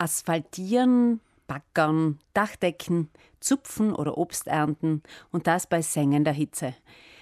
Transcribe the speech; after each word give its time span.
Asphaltieren, 0.00 1.20
backern, 1.46 2.18
Dachdecken, 2.32 3.10
zupfen 3.38 3.94
oder 3.94 4.16
Obst 4.16 4.46
ernten 4.46 5.02
und 5.30 5.46
das 5.46 5.66
bei 5.66 5.82
sengender 5.82 6.32
Hitze. 6.32 6.74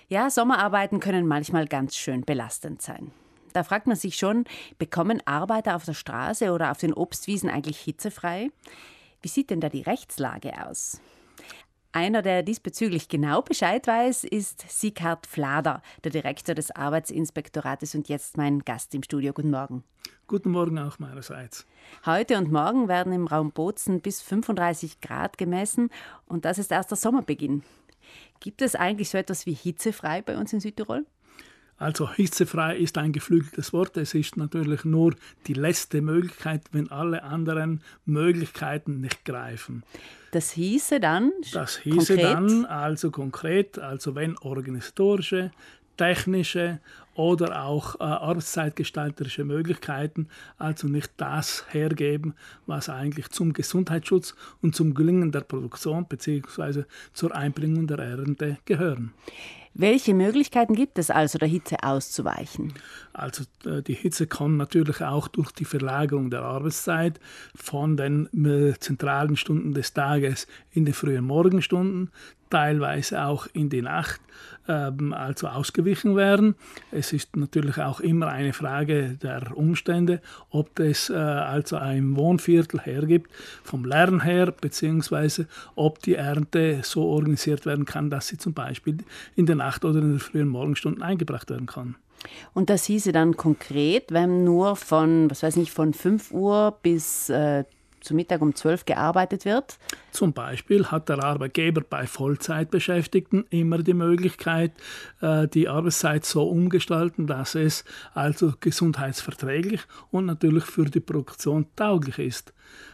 Ja, 0.08 0.30
Sommerarbeiten 0.30 1.00
können 1.00 1.26
manchmal 1.26 1.66
ganz 1.66 1.96
schön 1.96 2.22
belastend 2.22 2.80
sein. 2.80 3.10
Da 3.52 3.64
fragt 3.64 3.88
man 3.88 3.96
sich 3.96 4.16
schon, 4.16 4.44
bekommen 4.78 5.20
Arbeiter 5.26 5.74
auf 5.74 5.84
der 5.84 5.94
Straße 5.94 6.52
oder 6.52 6.70
auf 6.70 6.78
den 6.78 6.94
Obstwiesen 6.94 7.50
eigentlich 7.50 7.80
hitzefrei? 7.80 8.50
Wie 9.22 9.28
sieht 9.28 9.50
denn 9.50 9.60
da 9.60 9.68
die 9.68 9.82
Rechtslage 9.82 10.64
aus? 10.64 11.00
Einer, 11.92 12.20
der 12.20 12.42
diesbezüglich 12.42 13.08
genau 13.08 13.40
Bescheid 13.40 13.86
weiß, 13.86 14.24
ist 14.24 14.64
Sieghard 14.68 15.26
Flader, 15.26 15.82
der 16.04 16.10
Direktor 16.10 16.54
des 16.54 16.70
Arbeitsinspektorates 16.70 17.94
und 17.94 18.08
jetzt 18.08 18.36
mein 18.36 18.60
Gast 18.60 18.94
im 18.94 19.02
Studio. 19.02 19.32
Guten 19.32 19.50
Morgen. 19.50 19.84
Guten 20.26 20.50
Morgen 20.50 20.78
auch 20.78 20.98
meinerseits. 20.98 21.66
Heute 22.04 22.36
und 22.36 22.52
morgen 22.52 22.88
werden 22.88 23.14
im 23.14 23.26
Raum 23.26 23.52
Bozen 23.52 24.02
bis 24.02 24.20
35 24.20 25.00
Grad 25.00 25.38
gemessen 25.38 25.88
und 26.26 26.44
das 26.44 26.58
ist 26.58 26.70
erst 26.70 26.90
der 26.90 26.98
Sommerbeginn. 26.98 27.62
Gibt 28.40 28.60
es 28.60 28.74
eigentlich 28.74 29.08
so 29.08 29.16
etwas 29.16 29.46
wie 29.46 29.54
hitzefrei 29.54 30.20
bei 30.20 30.36
uns 30.36 30.52
in 30.52 30.60
Südtirol? 30.60 31.06
Also 31.78 32.10
hitzefrei 32.12 32.76
ist 32.76 32.98
ein 32.98 33.12
geflügeltes 33.12 33.72
Wort. 33.72 33.96
Es 33.96 34.12
ist 34.14 34.36
natürlich 34.36 34.84
nur 34.84 35.14
die 35.46 35.54
letzte 35.54 36.02
Möglichkeit, 36.02 36.62
wenn 36.72 36.90
alle 36.90 37.22
anderen 37.22 37.82
Möglichkeiten 38.04 39.00
nicht 39.00 39.24
greifen. 39.24 39.84
Das 40.32 40.50
hieße 40.50 40.98
dann? 41.00 41.32
Das 41.52 41.78
hieße 41.78 42.16
konkret? 42.16 42.24
dann 42.24 42.64
also 42.66 43.10
konkret, 43.10 43.78
also 43.78 44.14
wenn 44.14 44.36
organisatorische, 44.38 45.52
technische 45.96 46.80
oder 47.18 47.64
auch 47.64 47.96
äh, 47.96 48.04
arbeitszeitgestalterische 48.04 49.42
Möglichkeiten, 49.42 50.28
also 50.56 50.86
nicht 50.86 51.10
das 51.16 51.64
hergeben, 51.70 52.34
was 52.66 52.88
eigentlich 52.88 53.30
zum 53.30 53.54
Gesundheitsschutz 53.54 54.36
und 54.62 54.76
zum 54.76 54.94
Gelingen 54.94 55.32
der 55.32 55.40
Produktion 55.40 56.06
bzw. 56.06 56.84
zur 57.12 57.34
Einbringung 57.34 57.88
der 57.88 57.98
Ernte 57.98 58.58
gehören. 58.66 59.12
Welche 59.74 60.14
Möglichkeiten 60.14 60.74
gibt 60.74 60.98
es 60.98 61.10
also, 61.10 61.38
der 61.38 61.48
Hitze 61.48 61.82
auszuweichen? 61.82 62.72
Also 63.12 63.44
äh, 63.64 63.82
die 63.82 63.94
Hitze 63.94 64.28
kann 64.28 64.56
natürlich 64.56 65.02
auch 65.02 65.26
durch 65.26 65.50
die 65.50 65.64
Verlagerung 65.64 66.30
der 66.30 66.42
Arbeitszeit 66.42 67.20
von 67.54 67.96
den 67.96 68.28
äh, 68.44 68.78
zentralen 68.78 69.36
Stunden 69.36 69.74
des 69.74 69.92
Tages 69.92 70.46
in 70.70 70.84
die 70.84 70.92
frühen 70.92 71.24
Morgenstunden, 71.24 72.10
teilweise 72.50 73.24
auch 73.24 73.46
in 73.52 73.68
die 73.68 73.82
Nacht, 73.82 74.20
ähm, 74.66 75.12
also 75.12 75.48
ausgewichen 75.48 76.16
werden. 76.16 76.54
Es 76.90 77.07
ist 77.12 77.36
natürlich 77.36 77.78
auch 77.78 78.00
immer 78.00 78.28
eine 78.28 78.52
Frage 78.52 79.18
der 79.22 79.56
Umstände, 79.56 80.20
ob 80.50 80.78
es 80.78 81.10
äh, 81.10 81.14
also 81.14 81.76
ein 81.76 82.16
Wohnviertel 82.16 82.80
hergibt, 82.80 83.30
vom 83.62 83.84
Lärm 83.84 84.20
her, 84.20 84.52
beziehungsweise 84.52 85.46
ob 85.74 86.02
die 86.02 86.14
Ernte 86.14 86.80
so 86.82 87.04
organisiert 87.04 87.66
werden 87.66 87.84
kann, 87.84 88.10
dass 88.10 88.28
sie 88.28 88.38
zum 88.38 88.54
Beispiel 88.54 88.98
in 89.36 89.46
der 89.46 89.56
Nacht 89.56 89.84
oder 89.84 90.00
in 90.00 90.10
den 90.10 90.18
frühen 90.20 90.48
Morgenstunden 90.48 91.02
eingebracht 91.02 91.50
werden 91.50 91.66
kann. 91.66 91.96
Und 92.52 92.70
das 92.70 92.84
hieße 92.84 93.12
dann 93.12 93.36
konkret, 93.36 94.12
wenn 94.12 94.44
nur 94.44 94.76
von, 94.76 95.30
was 95.30 95.42
weiß 95.42 95.56
ich, 95.56 95.70
von 95.70 95.94
5 95.94 96.32
Uhr 96.32 96.76
bis 96.82 97.30
äh, 97.30 97.64
zu 98.00 98.14
Mittag 98.14 98.42
um 98.42 98.54
12 98.54 98.84
gearbeitet 98.84 99.44
wird? 99.44 99.78
Zum 100.10 100.32
Beispiel 100.32 100.86
hat 100.86 101.08
der 101.08 101.22
Arbeitgeber 101.22 101.82
bei 101.82 102.06
Vollzeitbeschäftigten 102.06 103.44
immer 103.50 103.78
die 103.78 103.94
Möglichkeit, 103.94 104.72
äh, 105.20 105.48
die 105.48 105.68
Arbeitszeit 105.68 106.24
so 106.24 106.48
umgestalten, 106.48 107.26
dass 107.26 107.54
es 107.54 107.84
also 108.14 108.54
gesundheitsverträglich 108.60 109.82
und 110.10 110.26
natürlich 110.26 110.64
für 110.64 110.86
die 110.86 111.00
Produktion 111.00 111.66
tauglich 111.76 112.18
ist. 112.18 112.52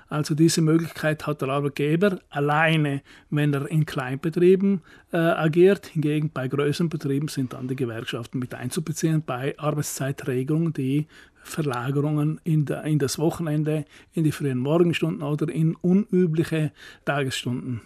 Also 0.08 0.34
diese 0.34 0.61
Möglichkeit 0.61 1.27
hat 1.27 1.41
der 1.41 1.48
Arbeitgeber 1.48 2.18
alleine, 2.30 3.02
wenn 3.30 3.55
er 3.55 3.68
in 3.70 3.86
Kleinbetrieben 3.86 4.83
äh, 5.12 5.16
agiert. 5.16 5.86
Hingegen 5.86 6.30
bei 6.30 6.46
größeren 6.46 6.89
Betrieben 6.89 7.28
sind 7.28 7.52
dann 7.52 7.68
die 7.68 7.77
Gewerkschaften 7.77 8.39
mit 8.39 8.55
einzubeziehen 8.55 9.23
bei 9.24 9.58
Arbeitszeitregelungen, 9.58 10.73
die 10.73 11.07
Verlagerungen 11.44 12.40
in, 12.42 12.64
der, 12.64 12.82
in, 12.84 12.98
das 12.98 13.18
Wochenende, 13.18 13.84
in 14.14 14.24
die 14.24 14.32
frühen 14.32 14.58
Morgenstunden 14.58 15.22
oder 15.22 15.48
in 15.48 15.77
unübliche 15.77 16.72
Tagesstunden. 17.05 17.82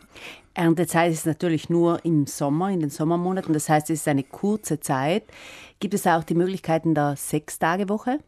Erntezeit 0.54 1.12
ist 1.12 1.26
natürlich 1.26 1.68
nur 1.68 2.04
im 2.04 2.26
Sommer, 2.26 2.70
in 2.70 2.80
den 2.80 2.91
Sommermonaten. 2.91 3.52
Das 3.52 3.68
heißt, 3.68 3.91
es 3.91 4.00
ist 4.00 4.08
eine 4.08 4.24
kurze 4.24 4.80
Zeit. 4.80 5.24
Gibt 5.80 5.94
es 5.94 6.06
auch 6.06 6.24
die 6.24 6.34
Möglichkeiten 6.34 6.94
der 6.94 7.16
Sechstagewoche? 7.16 8.18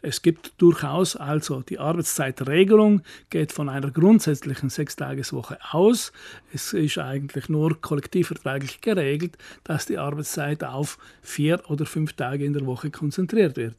Es 0.00 0.22
gibt 0.22 0.52
durchaus 0.58 1.16
also 1.16 1.62
die 1.62 1.78
Arbeitszeitregelung 1.78 3.02
geht 3.30 3.52
von 3.52 3.68
einer 3.68 3.90
grundsätzlichen 3.90 4.70
Sechstageswoche 4.70 5.58
aus. 5.70 6.12
Es 6.52 6.72
ist 6.72 6.98
eigentlich 6.98 7.48
nur 7.48 7.80
kollektivvertraglich 7.80 8.80
geregelt, 8.80 9.38
dass 9.64 9.86
die 9.86 9.98
Arbeitszeit 9.98 10.64
auf 10.64 10.98
vier 11.22 11.62
oder 11.68 11.86
fünf 11.86 12.14
Tage 12.14 12.44
in 12.44 12.52
der 12.52 12.66
Woche 12.66 12.90
konzentriert 12.90 13.56
wird. 13.56 13.76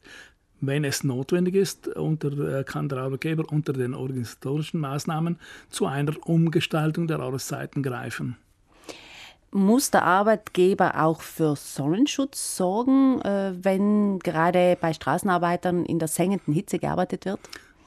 Wenn 0.60 0.84
es 0.84 1.04
notwendig 1.04 1.54
ist, 1.54 1.88
unter, 1.88 2.58
äh, 2.58 2.64
kann 2.64 2.88
der 2.88 2.98
Arbeitgeber 2.98 3.44
unter 3.50 3.72
den 3.72 3.94
organisatorischen 3.94 4.80
Maßnahmen 4.80 5.38
zu 5.68 5.86
einer 5.86 6.14
Umgestaltung 6.26 7.06
der 7.06 7.20
Arbeitszeiten 7.20 7.82
greifen. 7.82 8.36
Muss 9.50 9.90
der 9.90 10.02
Arbeitgeber 10.02 11.00
auch 11.00 11.20
für 11.20 11.54
Sonnenschutz 11.54 12.56
sorgen, 12.56 13.20
äh, 13.20 13.52
wenn 13.62 14.18
gerade 14.18 14.76
bei 14.80 14.92
Straßenarbeitern 14.92 15.84
in 15.84 16.00
der 16.00 16.08
sengenden 16.08 16.52
Hitze 16.52 16.78
gearbeitet 16.78 17.24
wird? 17.24 17.40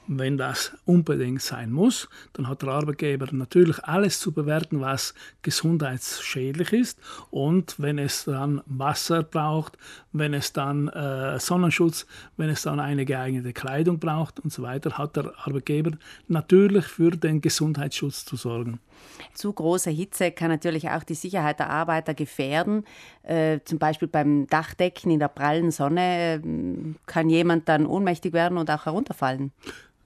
Wenn 0.08 0.38
das 0.38 0.72
unbedingt 0.86 1.42
sein 1.42 1.70
muss, 1.70 2.08
dann 2.32 2.48
hat 2.48 2.62
der 2.62 2.70
Arbeitgeber 2.70 3.28
natürlich 3.30 3.84
alles 3.84 4.20
zu 4.20 4.32
bewerten, 4.32 4.80
was 4.80 5.14
gesundheitsschädlich 5.42 6.72
ist. 6.72 6.98
Und 7.30 7.78
wenn 7.78 7.98
es 7.98 8.24
dann 8.24 8.62
Wasser 8.66 9.22
braucht, 9.22 9.76
wenn 10.12 10.34
es 10.34 10.52
dann 10.52 10.88
äh, 10.88 11.38
Sonnenschutz, 11.38 12.06
wenn 12.36 12.48
es 12.48 12.62
dann 12.62 12.80
eine 12.80 13.04
geeignete 13.04 13.52
Kleidung 13.52 13.98
braucht 13.98 14.40
und 14.40 14.52
so 14.52 14.62
weiter, 14.62 14.96
hat 14.96 15.16
der 15.16 15.32
Arbeitgeber 15.36 15.92
natürlich 16.26 16.86
für 16.86 17.10
den 17.10 17.40
Gesundheitsschutz 17.40 18.24
zu 18.24 18.36
sorgen. 18.36 18.80
Zu 19.34 19.52
große 19.52 19.90
Hitze 19.90 20.32
kann 20.32 20.48
natürlich 20.48 20.88
auch 20.90 21.04
die 21.04 21.14
Sicherheit 21.14 21.60
der 21.60 21.70
Arbeiter 21.70 22.14
gefährden. 22.14 22.84
Äh, 23.22 23.60
zum 23.64 23.78
Beispiel 23.78 24.08
beim 24.08 24.46
Dachdecken 24.46 25.10
in 25.10 25.18
der 25.18 25.28
prallen 25.28 25.70
Sonne 25.70 26.34
äh, 26.34 26.40
kann 27.06 27.30
jemand 27.30 27.68
dann 27.68 27.86
ohnmächtig 27.86 28.32
werden 28.32 28.58
und 28.58 28.70
auch 28.70 28.86
herunterfallen. 28.86 29.52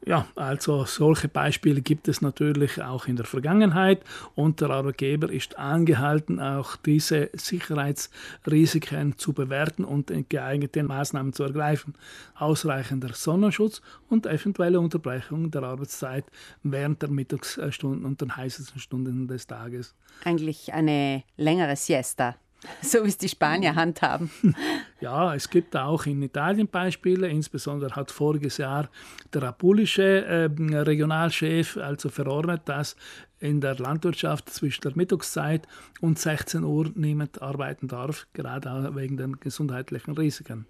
Ja, 0.04 0.26
also 0.34 0.84
solche 0.84 1.28
Beispiele 1.28 1.80
gibt 1.80 2.08
es 2.08 2.22
natürlich 2.22 2.82
auch 2.82 3.06
in 3.06 3.14
der 3.14 3.24
Vergangenheit 3.24 4.02
und 4.34 4.60
der 4.60 4.70
Arbeitgeber 4.70 5.30
ist 5.30 5.58
angehalten, 5.58 6.40
auch 6.40 6.74
diese 6.74 7.30
Sicherheitsrisiken 7.34 9.16
zu 9.16 9.32
bewerten 9.32 9.84
und 9.84 10.12
geeignete 10.28 10.82
Maßnahmen 10.82 11.32
zu 11.32 11.44
ergreifen. 11.44 11.94
Ausreichender 12.34 13.14
Sonnenschutz 13.14 13.80
und 14.08 14.26
eventuelle 14.26 14.80
Unterbrechung 14.80 15.52
der 15.52 15.62
Arbeitszeit 15.62 16.24
während 16.64 17.00
der 17.00 17.10
Mittagsstunden 17.10 18.04
und 18.04 18.20
den 18.20 18.36
heißesten 18.36 18.80
Stunden 18.80 19.28
des 19.28 19.46
Tages. 19.46 19.94
Eigentlich 20.24 20.72
eine 20.72 21.22
längere 21.36 21.76
Siesta. 21.76 22.34
So 22.82 23.04
wie 23.04 23.08
es 23.08 23.18
die 23.18 23.28
Spanier 23.28 23.74
handhaben. 23.74 24.30
Ja, 25.00 25.34
es 25.34 25.50
gibt 25.50 25.74
auch 25.76 26.06
in 26.06 26.22
Italien 26.22 26.68
Beispiele. 26.68 27.26
Insbesondere 27.28 27.96
hat 27.96 28.12
voriges 28.12 28.58
Jahr 28.58 28.88
der 29.34 29.42
apulische 29.42 30.24
äh, 30.24 30.44
Regionalchef 30.44 31.76
also 31.76 32.08
verordnet, 32.08 32.62
dass 32.66 32.94
in 33.40 33.60
der 33.60 33.74
Landwirtschaft 33.74 34.48
zwischen 34.48 34.82
der 34.82 34.92
Mittagszeit 34.94 35.66
und 36.00 36.20
16 36.20 36.62
Uhr 36.62 36.92
niemand 36.94 37.42
arbeiten 37.42 37.88
darf, 37.88 38.28
gerade 38.32 38.94
wegen 38.94 39.16
den 39.16 39.40
gesundheitlichen 39.40 40.14
Risiken. 40.14 40.66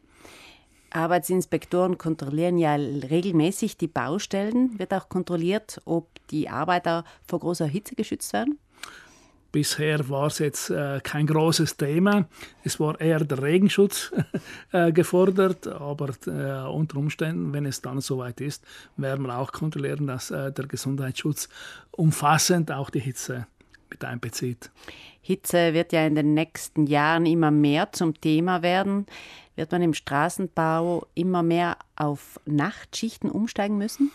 Arbeitsinspektoren 0.88 1.98
kontrollieren 1.98 2.56
ja 2.56 2.74
regelmäßig 2.74 3.76
die 3.76 3.88
Baustellen. 3.88 4.78
Wird 4.78 4.94
auch 4.94 5.10
kontrolliert, 5.10 5.82
ob 5.84 6.09
die 6.28 6.48
Arbeiter 6.48 7.04
vor 7.27 7.41
großer 7.41 7.66
Hitze 7.66 7.95
geschützt 7.95 8.33
werden? 8.33 8.59
Bisher 9.53 10.09
war 10.09 10.28
es 10.28 10.39
jetzt 10.39 10.71
äh, 10.71 11.01
kein 11.03 11.27
großes 11.27 11.77
Thema. 11.77 12.27
Es 12.65 12.81
war 12.81 12.99
eher 12.99 13.21
der 13.21 13.43
Regenschutz 13.43 14.10
äh, 14.72 14.93
gefordert, 14.93 15.66
aber 15.66 16.09
äh, 16.27 16.66
unter 16.69 16.97
Umständen, 16.97 17.53
wenn 17.53 17.66
es 17.66 17.83
dann 17.83 18.01
soweit 18.01 18.41
ist, 18.41 18.65
werden 18.97 19.27
wir 19.27 19.39
auch 19.39 19.53
kontrollieren, 19.53 20.07
dass 20.07 20.31
äh, 20.31 20.51
der 20.53 20.66
Gesundheitsschutz 20.66 21.51
umfassend 21.91 22.72
auch 22.72 22.89
die 22.89 23.01
Hitze 23.01 23.47
mit 23.91 24.03
einbezieht. 24.07 24.71
Hitze 25.21 25.75
wird 25.75 25.93
ja 25.93 26.07
in 26.07 26.15
den 26.15 26.33
nächsten 26.33 26.87
Jahren 26.87 27.27
immer 27.27 27.51
mehr 27.51 27.93
zum 27.93 28.19
Thema 28.19 28.63
werden. 28.63 29.07
Wird 29.55 29.71
man 29.71 29.83
im 29.83 29.93
Straßenbau 29.93 31.07
immer 31.15 31.43
mehr 31.43 31.77
auf 31.95 32.41
Nachtschichten 32.47 33.31
umsteigen 33.31 33.77
müssen? 33.77 34.10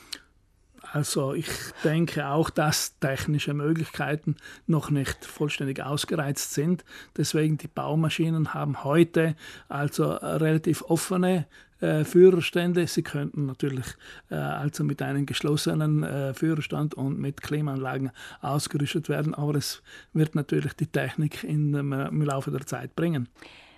Also 0.93 1.33
ich 1.33 1.49
denke 1.83 2.27
auch, 2.27 2.49
dass 2.49 2.97
technische 2.99 3.53
Möglichkeiten 3.53 4.35
noch 4.67 4.89
nicht 4.89 5.25
vollständig 5.25 5.83
ausgereizt 5.83 6.53
sind. 6.53 6.85
Deswegen 7.15 7.57
die 7.57 7.67
Baumaschinen 7.67 8.53
haben 8.53 8.83
heute 8.83 9.35
also 9.67 10.11
relativ 10.11 10.81
offene 10.83 11.45
äh, 11.79 12.03
Führerstände. 12.05 12.87
Sie 12.87 13.03
könnten 13.03 13.45
natürlich 13.45 13.85
äh, 14.31 14.35
also 14.35 14.83
mit 14.83 15.01
einem 15.01 15.27
geschlossenen 15.27 16.03
äh, 16.03 16.33
Führerstand 16.33 16.95
und 16.95 17.19
mit 17.19 17.41
Klimaanlagen 17.41 18.11
ausgerüstet 18.41 19.09
werden, 19.09 19.35
aber 19.35 19.55
es 19.55 19.83
wird 20.13 20.33
natürlich 20.33 20.73
die 20.73 20.87
Technik 20.87 21.43
in, 21.43 21.75
im 21.75 22.21
Laufe 22.23 22.49
der 22.49 22.65
Zeit 22.65 22.95
bringen. 22.95 23.29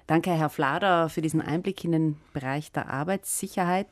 Danke, 0.07 0.31
Herr 0.31 0.49
Flader, 0.49 1.09
für 1.09 1.21
diesen 1.21 1.41
Einblick 1.41 1.83
in 1.83 1.91
den 1.91 2.17
Bereich 2.33 2.71
der 2.71 2.89
Arbeitssicherheit. 2.89 3.87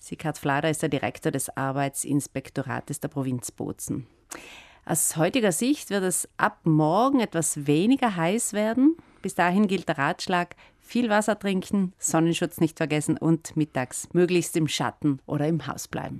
Sikhard 0.00 0.38
Flader 0.38 0.70
ist 0.70 0.80
der 0.80 0.88
Direktor 0.88 1.30
des 1.30 1.54
Arbeitsinspektorates 1.56 3.00
der 3.00 3.08
Provinz 3.08 3.52
Bozen. 3.52 4.06
Aus 4.86 5.16
heutiger 5.16 5.52
Sicht 5.52 5.90
wird 5.90 6.02
es 6.02 6.26
ab 6.38 6.58
morgen 6.64 7.20
etwas 7.20 7.66
weniger 7.66 8.16
heiß 8.16 8.54
werden. 8.54 8.96
Bis 9.20 9.34
dahin 9.34 9.68
gilt 9.68 9.88
der 9.88 9.98
Ratschlag, 9.98 10.56
viel 10.80 11.10
Wasser 11.10 11.38
trinken, 11.38 11.92
Sonnenschutz 11.98 12.60
nicht 12.60 12.78
vergessen 12.78 13.18
und 13.18 13.56
mittags 13.56 14.08
möglichst 14.12 14.56
im 14.56 14.66
Schatten 14.66 15.20
oder 15.26 15.46
im 15.46 15.66
Haus 15.66 15.86
bleiben. 15.86 16.18